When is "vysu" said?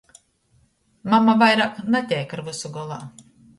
2.51-2.75